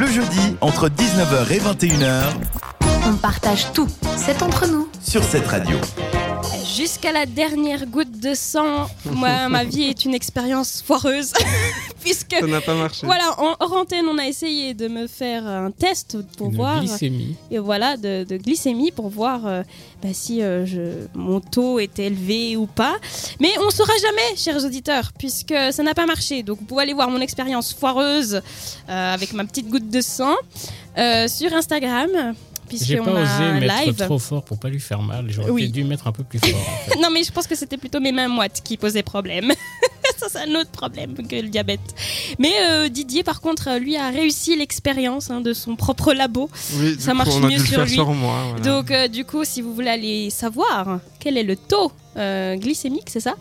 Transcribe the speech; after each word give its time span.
Le 0.00 0.06
jeudi, 0.06 0.56
entre 0.62 0.88
19h 0.88 1.52
et 1.52 1.58
21h, 1.58 2.22
On 3.06 3.16
partage 3.16 3.70
tout, 3.74 3.86
c'est 4.16 4.42
entre 4.42 4.66
nous. 4.66 4.88
sur 5.02 5.22
cette 5.22 5.46
radio. 5.46 5.76
Jusqu'à 6.76 7.12
la 7.12 7.26
dernière 7.26 7.86
goutte 7.86 8.20
de 8.20 8.34
sang, 8.34 8.88
moi, 9.04 9.48
ma 9.48 9.64
vie 9.64 9.82
est 9.82 10.04
une 10.04 10.14
expérience 10.14 10.82
foireuse. 10.86 11.32
Puisque, 12.00 12.34
Ça 12.38 12.46
n'a 12.46 12.60
pas 12.62 12.74
marché. 12.74 13.04
voilà, 13.06 13.34
en 13.38 13.56
hors 13.60 13.72
antenne, 13.74 14.06
on 14.06 14.16
a 14.18 14.26
essayé 14.26 14.72
de 14.72 14.88
me 14.88 15.06
faire 15.06 15.46
un 15.46 15.70
test 15.70 16.16
pour 16.38 16.48
Une 16.48 16.56
voir. 16.56 16.78
glycémie. 16.80 17.36
Et 17.50 17.58
voilà, 17.58 17.96
de, 17.96 18.24
de 18.24 18.36
glycémie 18.38 18.90
pour 18.90 19.08
voir 19.10 19.46
euh, 19.46 19.62
bah, 20.02 20.08
si 20.12 20.42
euh, 20.42 20.64
je, 20.64 21.06
mon 21.14 21.40
taux 21.40 21.78
était 21.78 22.06
élevé 22.06 22.56
ou 22.56 22.66
pas. 22.66 22.96
Mais 23.40 23.50
on 23.60 23.66
ne 23.66 23.70
saura 23.70 23.92
jamais, 24.00 24.36
chers 24.36 24.64
auditeurs, 24.64 25.10
puisque 25.18 25.54
ça 25.72 25.82
n'a 25.82 25.92
pas 25.94 26.06
marché. 26.06 26.42
Donc 26.42 26.58
vous 26.60 26.64
pouvez 26.64 26.82
aller 26.82 26.94
voir 26.94 27.10
mon 27.10 27.20
expérience 27.20 27.74
foireuse 27.74 28.40
euh, 28.88 29.14
avec 29.14 29.32
ma 29.34 29.44
petite 29.44 29.68
goutte 29.68 29.90
de 29.90 30.00
sang 30.00 30.36
euh, 30.96 31.28
sur 31.28 31.52
Instagram. 31.52 32.34
J'ai 32.78 32.96
pas 32.98 33.10
a 33.10 33.22
osé 33.22 33.44
un 33.44 33.60
mettre 33.60 33.84
live. 33.86 33.94
trop 33.96 34.18
fort 34.18 34.42
pour 34.44 34.58
pas 34.58 34.68
lui 34.68 34.80
faire 34.80 35.02
mal. 35.02 35.26
J'aurais 35.28 35.50
Oui. 35.50 35.68
dû 35.70 35.84
mettre 35.84 36.06
un 36.06 36.12
peu 36.12 36.24
plus 36.24 36.38
fort. 36.38 36.50
en 36.60 36.90
fait. 36.90 36.98
Non, 37.00 37.08
mais 37.12 37.24
je 37.24 37.32
pense 37.32 37.46
que 37.46 37.54
c'était 37.54 37.76
plutôt 37.78 38.00
mes 38.00 38.12
mains 38.12 38.28
moites 38.28 38.60
qui 38.64 38.76
posaient 38.76 39.02
problème. 39.02 39.52
Ça, 40.18 40.26
c'est 40.28 40.38
un 40.50 40.54
autre 40.60 40.70
problème 40.70 41.14
que 41.26 41.36
le 41.36 41.48
diabète. 41.48 41.80
Mais 42.38 42.52
euh, 42.68 42.88
Didier, 42.90 43.22
par 43.22 43.40
contre, 43.40 43.68
euh, 43.68 43.78
lui 43.78 43.96
a 43.96 44.10
réussi 44.10 44.54
l'expérience 44.54 45.30
hein, 45.30 45.40
de 45.40 45.54
son 45.54 45.76
propre 45.76 46.12
labo. 46.12 46.50
Oui, 46.74 46.96
Ça 46.98 47.12
coup, 47.12 47.16
marche 47.18 47.30
on 47.32 47.44
a 47.44 47.48
mieux 47.48 47.56
dû 47.56 47.62
le 47.62 47.64
sur 47.66 47.76
faire 47.76 47.84
lui. 47.86 47.94
sur 47.94 48.12
moi. 48.12 48.36
voilà. 48.50 48.60
Donc, 48.64 48.90
euh, 48.90 49.08
du 49.08 49.24
coup, 49.24 49.44
si 49.44 49.62
vous 49.62 49.72
voulez 49.74 49.88
aller 49.88 50.28
savoir 50.28 51.00
quel 51.20 51.38
est 51.38 51.42
le 51.42 51.56
taux 51.56 51.90
euh, 52.18 52.56
glycémique, 52.56 53.08
c'est 53.08 53.20
ça? 53.20 53.34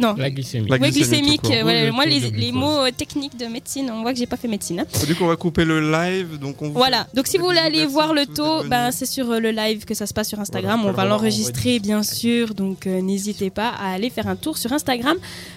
Non. 0.00 0.14
La 0.16 0.30
glycémie. 0.30 0.68
La 0.70 0.76
Oui, 0.78 0.90
glycémique, 0.90 1.44
euh, 1.44 1.62
ouais, 1.64 1.84
Oui, 1.86 1.90
moi, 1.92 2.06
les, 2.06 2.52
mots 2.52 2.78
euh, 2.86 2.90
techniques 2.90 3.36
de 3.38 3.46
médecine, 3.46 3.90
on 3.94 4.00
voit 4.02 4.12
que 4.12 4.18
j'ai 4.18 4.26
pas 4.26 4.36
fait 4.38 4.48
médecine. 4.48 4.80
hein. 4.80 4.86
Du 5.06 5.14
coup, 5.14 5.24
on 5.24 5.28
va 5.28 5.36
couper 5.36 5.64
le 5.64 5.78
live. 5.92 6.38
Donc 6.38 6.62
on 6.62 6.70
Voilà, 6.70 7.06
donc 7.14 7.26
si 7.26 7.36
vous 7.38 7.44
voulez 7.44 7.58
aller 7.58 7.84
voir 7.86 8.14
le 8.14 8.24
taux, 8.26 8.64
ben, 8.64 8.90
c'est 8.92 9.06
sur 9.06 9.30
euh, 9.30 9.38
le 9.40 9.50
live 9.50 9.84
que 9.84 9.94
ça 9.94 10.06
se 10.06 10.14
passe 10.14 10.28
sur 10.28 10.40
Instagram. 10.40 10.80
Voilà, 10.80 10.92
on 10.92 10.96
va 10.96 11.02
on 11.02 11.04
va 11.04 11.08
l'enregistrer 11.16 11.78
bien 11.80 12.02
sûr, 12.02 12.54
donc 12.54 12.86
euh, 12.86 13.00
n'hésitez 13.02 13.50
pas 13.50 13.68
à 13.68 13.92
aller 13.92 14.10
faire 14.10 14.26
un 14.26 14.36
tour 14.36 14.56
sur 14.58 14.72
Instagram. 14.72 15.16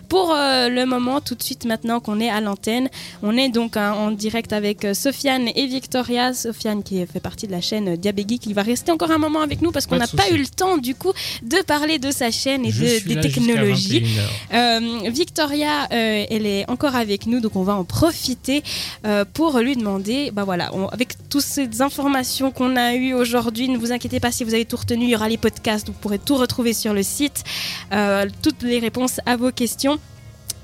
Pour 0.09 0.31
euh, 0.35 0.67
le 0.69 0.85
moment, 0.85 1.21
tout 1.21 1.35
de 1.35 1.41
suite 1.43 1.65
maintenant 1.65 1.99
qu'on 1.99 2.19
est 2.19 2.29
à 2.29 2.41
l'antenne, 2.41 2.89
on 3.23 3.35
est 3.37 3.49
donc 3.49 3.77
hein, 3.77 3.93
en 3.93 4.11
direct 4.11 4.51
avec 4.53 4.83
euh, 4.85 4.93
Sofiane 4.93 5.47
et 5.55 5.67
Victoria. 5.67 6.33
Sofiane 6.33 6.83
qui 6.83 7.03
fait 7.05 7.19
partie 7.21 7.47
de 7.47 7.51
la 7.51 7.61
chaîne 7.61 7.95
Diabégui, 7.95 8.39
qui 8.39 8.53
va 8.53 8.61
rester 8.63 8.91
encore 8.91 9.11
un 9.11 9.17
moment 9.17 9.41
avec 9.41 9.61
nous 9.61 9.71
parce 9.71 9.87
qu'on 9.87 9.97
n'a 9.97 10.07
pas 10.07 10.29
eu 10.31 10.37
le 10.37 10.47
temps 10.47 10.77
du 10.77 10.95
coup 10.95 11.13
de 11.43 11.57
parler 11.65 11.97
de 11.99 12.11
sa 12.11 12.29
chaîne 12.31 12.65
et 12.65 12.71
de- 12.71 13.07
des 13.07 13.21
technologies. 13.21 14.03
21h. 14.51 14.53
Euh, 15.05 15.09
Victoria, 15.09 15.83
euh, 15.91 16.25
elle 16.29 16.45
est 16.45 16.69
encore 16.69 16.95
avec 16.95 17.27
nous, 17.27 17.39
donc 17.39 17.55
on 17.55 17.63
va 17.63 17.75
en 17.75 17.83
profiter 17.83 18.63
euh, 19.05 19.25
pour 19.31 19.57
lui 19.59 19.75
demander, 19.75 20.31
bah 20.31 20.43
voilà, 20.43 20.69
on- 20.73 20.87
avec 20.87 21.15
toutes 21.29 21.41
ces 21.41 21.81
informations 21.81 22.51
qu'on 22.51 22.75
a 22.75 22.93
eues 22.95 23.13
aujourd'hui, 23.13 23.69
ne 23.69 23.77
vous 23.77 23.91
inquiétez 23.91 24.19
pas 24.19 24.31
si 24.31 24.43
vous 24.43 24.53
avez 24.53 24.65
tout 24.65 24.77
retenu, 24.77 25.05
il 25.05 25.09
y 25.09 25.15
aura 25.15 25.29
les 25.29 25.37
podcasts, 25.37 25.87
vous 25.87 25.93
pourrez 25.93 26.19
tout 26.19 26.35
retrouver 26.35 26.73
sur 26.73 26.93
le 26.93 27.03
site, 27.03 27.43
toutes 28.41 28.63
les 28.63 28.79
réponses 28.79 29.19
à 29.25 29.35
vos 29.35 29.51
questions. 29.51 29.99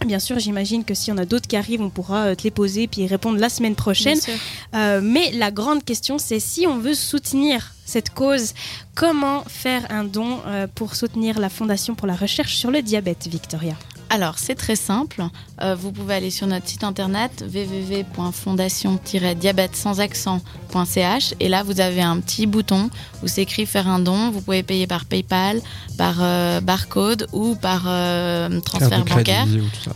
Bien 0.05 0.19
sûr, 0.19 0.39
j'imagine 0.39 0.85
que 0.85 0.93
s'il 0.93 1.09
y 1.09 1.11
en 1.11 1.17
a 1.17 1.25
d'autres 1.25 1.47
qui 1.47 1.57
arrivent, 1.57 1.81
on 1.81 1.89
pourra 1.89 2.33
te 2.35 2.43
les 2.43 2.51
poser 2.51 2.87
puis 2.87 3.01
y 3.01 3.07
répondre 3.07 3.37
la 3.37 3.49
semaine 3.49 3.75
prochaine. 3.75 4.17
Euh, 4.73 5.01
mais 5.03 5.31
la 5.31 5.51
grande 5.51 5.83
question, 5.83 6.17
c'est 6.17 6.39
si 6.39 6.65
on 6.67 6.77
veut 6.77 6.93
soutenir 6.93 7.73
cette 7.89 8.11
cause, 8.11 8.53
comment 8.95 9.43
faire 9.47 9.85
un 9.89 10.03
don 10.03 10.39
euh, 10.45 10.67
pour 10.73 10.95
soutenir 10.95 11.39
la 11.39 11.49
Fondation 11.49 11.95
pour 11.95 12.07
la 12.07 12.15
recherche 12.15 12.55
sur 12.55 12.71
le 12.71 12.81
diabète, 12.81 13.27
Victoria? 13.27 13.75
Alors, 14.09 14.39
c'est 14.39 14.55
très 14.55 14.75
simple. 14.75 15.23
Euh, 15.61 15.75
vous 15.75 15.91
pouvez 15.91 16.15
aller 16.15 16.31
sur 16.31 16.47
notre 16.47 16.67
site 16.67 16.83
internet 16.83 17.43
www.fondation-diabète 17.43 19.75
sans 19.75 19.99
accent.ch 19.99 21.35
et 21.39 21.47
là, 21.47 21.61
vous 21.63 21.79
avez 21.79 22.01
un 22.01 22.19
petit 22.19 22.47
bouton 22.47 22.89
où 23.23 23.27
c'est 23.27 23.43
écrit 23.43 23.65
faire 23.65 23.87
un 23.87 23.99
don. 23.99 24.29
Vous 24.31 24.41
pouvez 24.41 24.63
payer 24.63 24.87
par 24.87 25.05
PayPal, 25.05 25.61
par 25.97 26.17
euh, 26.21 26.61
barcode 26.61 27.27
ou 27.33 27.55
par 27.55 27.83
euh, 27.85 28.59
transfert 28.61 29.03
bancaire. 29.03 29.45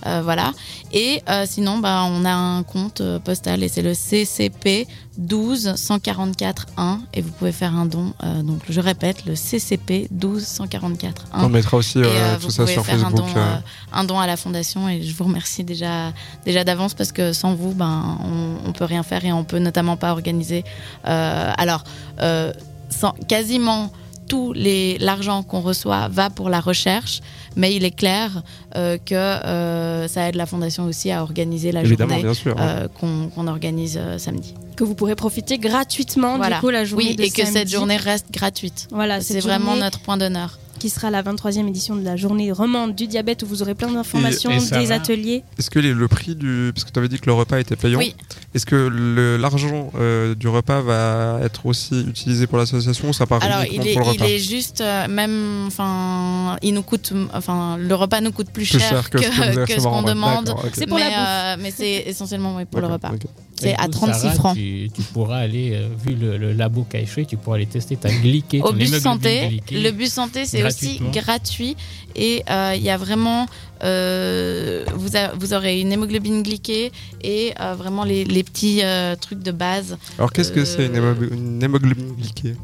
Euh, 0.06 0.22
voilà. 0.24 0.52
Et 0.92 1.22
sinon, 1.46 1.80
bah, 1.80 2.04
on 2.06 2.24
a 2.26 2.34
un 2.34 2.62
compte 2.62 3.02
postal 3.24 3.64
et 3.64 3.68
c'est 3.68 3.82
le 3.82 3.96
CCP 3.96 4.88
12 5.18 5.74
144 5.76 6.68
1 6.78 7.00
et 7.14 7.22
vous 7.22 7.32
pouvez 7.32 7.52
faire 7.52 7.76
un 7.76 7.86
don. 7.86 8.14
donc, 8.44 8.60
je 8.70 8.80
répète, 8.80 9.26
le 9.26 9.34
CCP 9.34 10.08
12 10.12 10.44
144 10.44 11.26
1. 11.34 11.46
On 11.46 11.50
mettra 11.50 11.78
aussi 11.78 12.00
Et 12.00 12.04
tout 12.40 12.52
ça 12.52 12.68
sur 12.68 12.86
faire 12.86 13.06
un 13.06 13.10
Facebook. 13.10 13.34
don. 13.34 13.62
Un 14.04 14.06
don 14.06 14.20
à 14.20 14.28
la 14.28 14.38
fondation 14.38 14.88
et 14.90 15.02
je 15.02 15.14
vous 15.16 15.24
remercie 15.24 15.64
déjà, 15.64 16.12
déjà 16.46 16.64
d'avance 16.64 16.94
parce 16.94 17.12
que 17.12 17.34
sans 17.34 17.56
vous, 17.56 17.74
ben, 17.74 18.18
on, 18.24 18.70
on 18.70 18.72
peut 18.74 18.86
rien 18.86 19.04
faire 19.04 19.24
et 19.26 19.32
on 19.32 19.44
peut 19.44 19.60
notamment 19.60 19.98
pas 19.98 20.12
organiser. 20.12 20.64
euh, 21.08 21.52
alors, 21.58 21.84
euh, 22.22 22.52
sans, 22.90 23.14
quasiment 23.28 23.92
tout 24.28 24.54
l'argent 24.56 25.44
qu'on 25.44 25.60
reçoit 25.60 26.08
va 26.08 26.30
pour 26.30 26.50
la 26.50 26.62
recherche, 26.62 27.20
mais 27.58 27.76
il 27.76 27.84
est 27.84 27.92
clair 27.92 28.42
euh, 28.76 28.98
que 29.04 29.14
euh, 29.16 30.08
ça 30.08 30.30
aide 30.30 30.36
la 30.36 30.46
fondation 30.46 30.86
aussi 30.86 31.12
à 31.12 31.22
organiser 31.22 31.72
la 31.72 31.82
Évidemment, 31.82 32.18
journée 32.20 32.56
euh, 32.60 32.88
qu'on 33.00 33.48
organise 33.48 34.00
euh, 34.02 34.18
samedi. 34.18 34.54
que 34.78 34.84
vous 34.86 34.96
pourrez 34.96 35.16
profiter 35.16 35.58
gratuitement 35.58 36.38
Voilà. 36.38 36.56
du 36.56 36.62
coup 36.62 36.70
la 36.70 36.86
journée 36.86 37.10
Oui, 37.10 37.16
de 37.16 37.24
et 37.24 37.30
que 37.32 37.46
cette 37.46 37.70
journée 37.70 37.98
reste 37.98 38.28
gratuite. 38.32 38.88
voilà 38.92 39.20
C'est 39.22 39.40
vraiment 39.42 39.66
journée 39.72 39.82
notre 39.82 40.00
point 40.00 40.18
d'honneur. 40.18 40.58
Qui 40.84 40.90
sera 40.90 41.10
la 41.10 41.24
23e 41.24 41.66
édition 41.70 41.96
de 41.96 42.04
la 42.04 42.18
journée 42.18 42.52
romande 42.52 42.94
du 42.94 43.08
diabète 43.08 43.42
où 43.44 43.48
vous 43.48 43.62
aurez 43.62 43.74
plein 43.74 43.90
d'informations, 43.90 44.52
Et- 44.52 44.58
et 44.58 44.60
ça 44.60 44.80
des 44.80 44.88
va 44.88 44.96
ateliers. 44.96 45.42
Est-ce 45.58 45.70
que 45.70 45.80
les- 45.80 45.94
le 45.94 46.08
prix 46.10 46.36
du. 46.36 46.72
Parce 46.76 46.84
que 46.84 46.92
tu 46.92 47.00
avais 47.00 47.08
dit 47.08 47.20
que 47.22 47.26
le 47.28 47.32
repas 47.32 47.58
était 47.62 47.78
payant. 47.78 48.00
Oui. 48.00 48.14
Est-ce 48.54 48.66
que 48.66 48.76
le- 48.76 49.38
l'argent 49.38 49.92
euh, 49.96 50.36
du 50.36 50.50
repas 50.50 50.82
va 50.82 51.40
être 51.42 51.66
aussi 51.68 52.02
utilisé 52.02 52.48
pour 52.48 52.58
l'association 52.58 53.08
ou 53.08 53.14
ça 53.14 53.26
part 53.26 53.42
Alors, 53.42 53.62
uniquement 53.62 53.82
il 53.84 53.88
est, 53.88 53.94
pour 53.94 54.02
le 54.02 54.08
il 54.08 54.12
repas 54.20 54.26
est 54.26 54.40
juste, 54.40 54.82
euh, 54.82 55.08
même, 55.08 55.64
enfin, 55.68 56.58
il 56.62 56.74
nous 56.74 56.84
coûte, 56.84 57.14
enfin, 57.34 57.78
le 57.78 57.96
repas 57.96 58.20
nous 58.20 58.34
coûte 58.34 58.50
plus, 58.50 58.70
Plus 58.70 58.80
cher, 58.80 58.90
cher 58.90 59.10
que 59.10 59.20
ce 59.22 59.30
que 59.30 59.66
que 59.76 59.80
ce 59.80 59.88
qu'on 59.88 60.02
demande. 60.04 60.48
D'accord, 60.48 60.66
ok. 60.66 60.72
C'est 60.74 60.86
pour 60.88 60.98
mais, 60.98 61.10
la 61.10 61.54
euh, 61.54 61.58
mais 61.62 61.72
c'est 61.72 62.04
essentiellement 62.08 62.58
oui, 62.58 62.66
pour 62.66 62.82
le 62.82 62.88
repas. 62.88 63.12
ok. 63.14 63.22
C'est 63.64 63.72
Et 63.72 63.76
à 63.76 63.88
du 63.88 63.92
coup, 63.98 64.06
36 64.06 64.20
Sarah, 64.22 64.34
francs. 64.36 64.56
Tu, 64.56 64.90
tu 64.94 65.02
pourras 65.02 65.38
aller, 65.38 65.72
euh, 65.74 65.88
vu 66.06 66.16
le, 66.16 66.38
le 66.38 66.54
labo 66.54 66.84
caché, 66.84 67.26
tu 67.26 67.38
pourras 67.38 67.56
aller 67.58 67.66
tester 67.66 67.96
ta 67.98 68.10
glyquée. 68.12 68.62
Au 68.62 68.70
ton 68.70 68.74
bus 68.78 68.90
hémoglobine 68.90 69.02
santé, 69.02 69.62
le 69.72 69.92
bus 69.92 70.12
santé, 70.14 70.46
c'est 70.46 70.64
aussi 70.64 71.00
gratuit 71.12 71.76
et 72.16 72.44
euh, 72.50 72.74
il 72.76 72.84
y 72.84 72.90
a 72.90 72.98
vraiment, 72.98 73.48
euh, 73.84 74.86
vous, 74.96 75.16
a- 75.16 75.34
vous 75.36 75.54
aurez 75.54 75.82
une 75.82 75.92
hémoglobine 75.92 76.44
glyquée 76.44 76.92
et 77.22 77.54
euh, 77.60 77.74
vraiment 77.76 78.04
les, 78.04 78.24
les 78.26 78.44
petits 78.44 78.82
euh, 78.84 79.16
trucs 79.16 79.40
de 79.42 79.52
base. 79.52 79.98
Alors, 80.18 80.32
qu'est-ce 80.32 80.52
que 80.52 80.66
c'est 80.66 80.86
une, 80.88 80.96
Euh, 80.98 81.14
hémo- 81.16 81.34
une 81.34 81.64
hémoglobine 81.64 82.14
glyquée? 82.16 82.56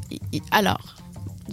Alors, 0.52 0.96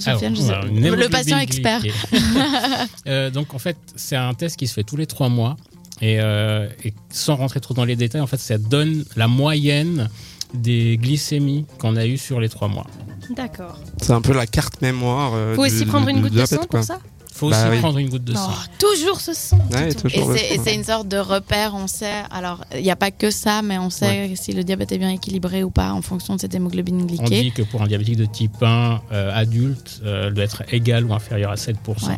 Alors, 0.05 0.21
sais- 0.21 0.27
alors, 0.51 0.65
le 0.67 1.09
patient 1.09 1.39
expert. 1.39 1.83
Euh, 3.07 3.31
donc 3.31 3.55
en 3.55 3.59
fait, 3.59 3.77
c'est 3.95 4.17
un 4.17 4.35
test 4.35 4.57
qui 4.57 4.67
se 4.67 4.75
fait 4.75 4.83
tous 4.83 4.97
les 4.97 5.07
trois 5.07 5.29
mois. 5.29 5.57
Et, 6.03 6.21
euh, 6.21 6.69
et 6.85 6.93
sans 7.11 7.37
rentrer 7.37 7.61
trop 7.61 7.73
dans 7.75 7.85
les 7.85 7.97
détails, 7.97 8.21
en 8.21 8.27
fait, 8.27 8.37
ça 8.39 8.59
donne 8.59 9.05
la 9.17 9.29
moyenne 9.29 10.11
des 10.55 10.97
glycémies 10.99 11.65
qu'on 11.79 11.97
a 11.97 12.07
eues 12.07 12.19
sur 12.19 12.39
les 12.41 12.49
trois 12.49 12.69
mois. 12.69 12.87
D'accord. 13.35 13.79
C'est 14.01 14.13
un 14.13 14.21
peu 14.21 14.33
la 14.35 14.47
carte 14.47 14.81
mémoire. 14.83 15.33
euh, 15.35 15.55
Faut 15.55 15.67
du- 15.67 15.75
aussi 15.75 15.87
prendre 15.87 16.07
du- 16.07 16.13
une 16.13 16.21
goutte 16.21 16.31
de 16.33 16.37
diabète, 16.37 16.61
sang 16.61 16.67
quoi. 16.69 16.81
pour 16.81 16.85
ça 16.87 16.99
faut 17.33 17.51
Bah 17.51 17.65
aussi 17.67 17.71
oui. 17.75 17.79
prendre 17.81 17.99
une 17.99 18.09
goutte 18.09 18.25
de 18.25 18.33
sang. 18.33 18.49
Oh, 18.51 18.57
toujours 18.79 19.21
ce 19.21 19.35
sang. 19.35 19.59
Ouais, 19.71 19.93
toujours 19.93 20.35
et 20.35 20.57
sang. 20.57 20.63
c'est 20.65 20.75
une 20.75 20.85
sorte 20.85 21.07
de 21.09 21.19
repère, 21.19 21.75
on 21.75 21.87
sait. 21.87 22.23
Alors, 22.31 22.65
il 22.75 22.81
n'y 22.81 22.91
a 22.91 22.97
pas 22.97 23.11
que 23.11 23.31
ça, 23.31 23.61
mais 23.61 23.77
on 23.77 23.91
sait 23.91 24.33
si 24.37 24.53
le 24.55 24.65
diabète 24.65 24.91
est 24.93 24.97
bien 24.97 25.11
équilibré 25.11 25.63
ou 25.63 25.69
pas 25.69 25.93
en 25.93 26.01
fonction 26.01 26.35
de 26.37 26.41
cette 26.41 26.55
hémoglobine 26.55 27.03
On 27.03 27.05
glyquée. 27.05 27.43
dit 27.43 27.53
que 27.53 27.61
pour 27.61 27.83
un 27.83 27.87
diabétique 27.89 28.17
de 28.17 28.25
type 28.25 28.63
1 28.63 29.03
euh, 29.13 29.31
adulte, 29.35 30.01
euh, 30.07 30.29
elle 30.29 30.35
doit 30.35 30.45
être 30.45 30.63
égale 30.73 31.05
ou 31.05 31.13
inférieure 31.13 31.51
à 31.51 31.57
7%. 31.57 32.09
Ouais. 32.09 32.17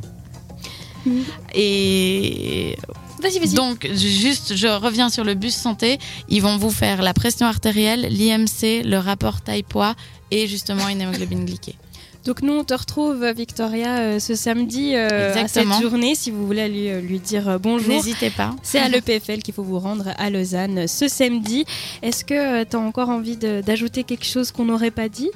Et 1.54 2.76
Vas-y, 3.20 3.38
vas-y. 3.38 3.54
donc, 3.54 3.88
juste, 3.92 4.56
je 4.56 4.68
reviens 4.68 5.10
sur 5.10 5.24
le 5.24 5.34
bus 5.34 5.54
santé. 5.54 5.98
Ils 6.28 6.42
vont 6.42 6.56
vous 6.56 6.70
faire 6.70 7.02
la 7.02 7.14
pression 7.14 7.46
artérielle, 7.46 8.06
l'IMC, 8.10 8.84
le 8.84 8.96
rapport 8.96 9.40
taille-poids 9.40 9.94
et 10.30 10.46
justement 10.46 10.88
une 10.88 11.00
hémoglobine 11.00 11.44
glyquée. 11.44 11.76
Donc 12.24 12.42
nous, 12.42 12.52
on 12.52 12.64
te 12.64 12.74
retrouve, 12.74 13.24
Victoria, 13.30 14.00
euh, 14.00 14.18
ce 14.18 14.34
samedi 14.34 14.92
euh, 14.94 15.34
à 15.34 15.48
cette 15.48 15.66
journée, 15.80 16.14
si 16.14 16.30
vous 16.30 16.46
voulez 16.46 16.68
lui, 16.68 16.90
euh, 16.90 17.00
lui 17.00 17.20
dire 17.20 17.48
euh, 17.48 17.58
bonjour. 17.58 17.88
N'hésitez 17.88 18.28
pas. 18.28 18.54
C'est 18.62 18.78
à 18.78 18.88
l'EPFL 18.88 19.38
qu'il 19.38 19.54
faut 19.54 19.62
vous 19.62 19.78
rendre 19.78 20.10
à 20.18 20.28
Lausanne 20.28 20.86
ce 20.88 21.08
samedi. 21.08 21.64
Est-ce 22.02 22.26
que 22.26 22.64
tu 22.64 22.76
as 22.76 22.80
encore 22.80 23.08
envie 23.08 23.38
d'ajouter 23.38 24.04
quelque 24.04 24.26
chose 24.26 24.50
qu'on 24.50 24.66
n'aurait 24.66 24.90
pas 24.90 25.08
dit? 25.08 25.30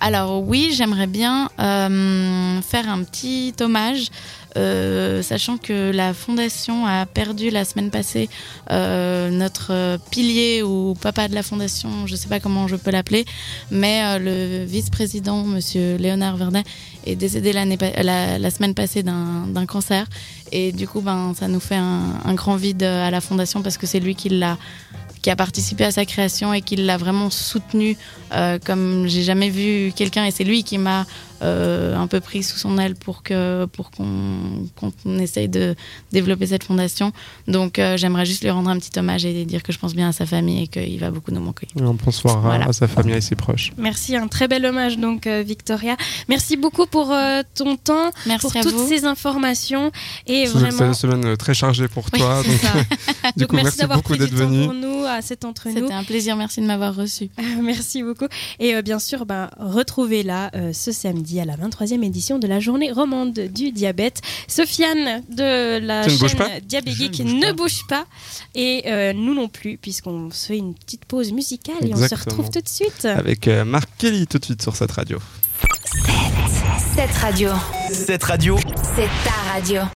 Alors 0.00 0.46
oui, 0.46 0.70
j'aimerais 0.72 1.08
bien 1.08 1.48
faire 1.58 2.88
un 2.88 3.02
petit 3.02 3.52
hommage, 3.60 4.10
euh, 4.56 5.22
sachant 5.22 5.58
que 5.58 5.90
la 5.90 6.14
fondation 6.14 6.86
a 6.86 7.04
perdu 7.06 7.50
la 7.50 7.64
semaine 7.64 7.90
passée 7.90 8.28
euh, 8.70 9.30
notre 9.30 9.72
euh, 9.72 9.98
pilier 10.10 10.62
ou 10.62 10.94
papa 11.00 11.28
de 11.28 11.34
la 11.34 11.42
fondation, 11.42 12.06
je 12.06 12.12
ne 12.12 12.16
sais 12.16 12.28
pas 12.28 12.40
comment 12.40 12.66
je 12.66 12.76
peux 12.76 12.90
l'appeler, 12.90 13.24
mais 13.70 14.18
le 14.18 14.64
vice-président, 14.64 15.44
Monsieur 15.44 15.96
Léonard 15.96 16.36
Vernet, 16.36 16.64
est 17.04 17.16
décédé 17.16 17.52
la, 17.52 18.50
semaine 18.50 18.74
passée 18.74 19.02
d'un 19.02 19.66
cancer. 19.66 20.06
Et 20.52 20.72
du 20.72 20.86
coup, 20.86 21.00
ben, 21.00 21.34
ça 21.38 21.48
nous 21.48 21.60
fait 21.60 21.76
un, 21.76 22.34
grand 22.34 22.56
vide 22.56 22.82
à 22.82 23.10
la 23.10 23.20
fondation 23.20 23.62
parce 23.62 23.78
que 23.78 23.86
c'est 23.86 24.00
lui 24.00 24.14
qui 24.14 24.30
a 25.30 25.36
participé 25.36 25.84
à 25.84 25.90
sa 25.90 26.04
création 26.04 26.52
et 26.52 26.62
qui 26.62 26.76
l'a 26.76 26.96
vraiment 26.96 27.30
soutenu 27.30 27.96
euh, 28.32 28.58
comme 28.64 29.06
j'ai 29.06 29.22
jamais 29.22 29.50
vu 29.50 29.92
quelqu'un. 29.94 30.24
Et 30.24 30.30
c'est 30.30 30.44
lui 30.44 30.62
qui 30.62 30.78
m'a 30.78 31.06
euh, 31.42 31.96
un 31.96 32.06
peu 32.06 32.20
pris 32.20 32.42
sous 32.42 32.56
son 32.58 32.78
aile 32.78 32.94
pour 32.94 33.22
que 33.22 33.64
pour 33.66 33.90
qu'on 33.90 34.66
qu'on 34.76 35.18
essaye 35.18 35.48
de 35.48 35.74
développer 36.12 36.46
cette 36.46 36.64
fondation. 36.64 37.12
Donc 37.48 37.78
euh, 37.78 37.96
j'aimerais 37.96 38.26
juste 38.26 38.42
lui 38.42 38.50
rendre 38.50 38.70
un 38.70 38.78
petit 38.78 38.98
hommage 38.98 39.24
et 39.24 39.44
dire 39.44 39.62
que 39.62 39.72
je 39.72 39.78
pense 39.78 39.94
bien 39.94 40.08
à 40.08 40.12
sa 40.12 40.26
famille 40.26 40.64
et 40.64 40.66
qu'il 40.68 40.98
va 40.98 41.10
beaucoup 41.10 41.30
nous 41.30 41.40
manquer. 41.40 41.68
Un 41.80 41.92
bonsoir 41.94 42.36
à- 42.38 42.40
Voilà. 42.40 42.68
à 42.68 42.72
sa 42.72 42.88
famille 42.88 43.14
et 43.14 43.20
ses 43.20 43.36
proches. 43.36 43.72
Merci, 43.76 44.16
un 44.16 44.28
très 44.28 44.48
bel 44.48 44.64
hommage 44.66 44.98
donc 44.98 45.26
euh, 45.26 45.42
Victoria. 45.46 45.96
Merci 46.28 46.56
beaucoup 46.56 46.86
pour 46.86 47.12
euh, 47.12 47.42
ton 47.54 47.76
temps, 47.76 48.10
Merci 48.26 48.40
pour 48.46 48.56
à 48.56 48.62
toutes 48.62 48.74
vous. 48.74 48.88
ces 48.88 49.04
informations 49.04 49.90
et 50.26 50.46
C'est 50.46 50.52
c'est 50.52 50.58
vraiment. 50.58 50.86
une 50.86 50.94
semaine 50.94 51.24
euh, 51.24 51.36
très 51.36 51.54
chargée 51.54 51.88
pour 51.88 52.06
Oui, 52.12 52.18
toi. 52.20 52.42
c'est 52.44 52.50
donc, 52.50 52.86
du 53.36 53.40
Donc 53.42 53.50
coup, 53.50 53.56
merci 53.56 53.86
beaucoup 53.86 54.16
d'être 54.16 54.32
venu. 54.34 54.64
pour 54.64 54.74
nous 54.74 55.04
à 55.06 55.22
cet 55.22 55.44
entre 55.44 55.68
nous. 55.68 55.74
C'était 55.74 55.92
un 55.92 56.04
plaisir, 56.04 56.36
merci 56.36 56.60
de 56.60 56.66
m'avoir 56.66 56.94
reçu. 56.94 57.28
Merci 57.62 58.02
beaucoup. 58.02 58.26
Et 58.60 58.74
euh, 58.74 58.82
bien 58.82 58.98
sûr, 58.98 59.26
ben, 59.26 59.48
retrouvez-la 59.58 60.50
euh, 60.54 60.72
ce 60.72 60.92
samedi 60.92 61.25
à 61.40 61.44
la 61.44 61.56
23e 61.56 62.02
édition 62.04 62.38
de 62.38 62.46
la 62.46 62.60
journée 62.60 62.90
romande 62.92 63.34
du 63.34 63.72
diabète. 63.72 64.20
Sofiane 64.48 65.22
de 65.30 65.78
la 65.78 66.02
chaîne 66.08 66.10
Je 66.10 66.14
ne 66.14 66.18
bouge 66.18 66.34
ne 67.34 67.46
pas. 67.46 67.52
bouge 67.52 67.80
pas. 67.88 68.06
Et 68.54 68.84
euh, 68.86 69.12
nous 69.12 69.34
non 69.34 69.48
plus, 69.48 69.76
puisqu'on 69.76 70.30
se 70.30 70.46
fait 70.46 70.58
une 70.58 70.74
petite 70.74 71.04
pause 71.04 71.32
musicale 71.32 71.76
et 71.86 71.92
on 71.94 72.08
se 72.08 72.14
retrouve 72.14 72.50
tout 72.50 72.60
de 72.60 72.68
suite. 72.68 73.04
Avec 73.04 73.48
euh, 73.48 73.64
Marc 73.64 73.88
Kelly 73.98 74.26
tout 74.26 74.38
de 74.38 74.44
suite 74.44 74.62
sur 74.62 74.74
cette 74.76 74.92
radio. 74.92 75.18
Cette 76.94 77.12
radio, 77.12 77.50
Cette 77.92 78.24
radio, 78.24 78.56
c'est 78.96 79.08
ta 79.24 79.52
radio. 79.52 79.82